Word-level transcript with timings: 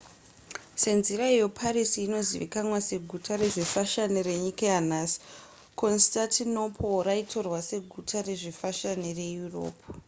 senzira 0.81 1.25
iyo 1.35 1.47
paris 1.59 1.91
inozivikanwa 2.05 2.77
seguta 2.89 3.31
rezvefashani 3.41 4.19
renyika 4.27 4.63
yanhasi 4.73 5.17
constantinople 5.81 6.95
raitorwa 7.07 7.59
seguta 7.69 8.17
rezvefashani 8.27 9.09
reeurope 9.19 9.83